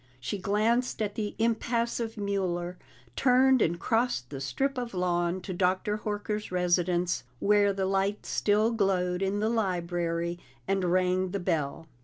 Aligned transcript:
She 0.19 0.39
glanced 0.39 0.99
at 0.99 1.13
the 1.13 1.35
impassive 1.37 2.17
Mueller, 2.17 2.75
turned 3.15 3.61
and 3.61 3.79
crossed 3.79 4.31
the 4.31 4.41
strip 4.41 4.75
of 4.79 4.95
lawn 4.95 5.41
to 5.41 5.53
Dr. 5.53 5.97
Horker's 5.99 6.51
residence, 6.51 7.23
where 7.39 7.71
the 7.71 7.85
light 7.85 8.25
still 8.25 8.71
glowed 8.71 9.21
in 9.21 9.41
the 9.41 9.47
library, 9.49 10.39
and 10.67 10.85
rang 10.91 11.29
the 11.29 11.39
bell. 11.39 11.87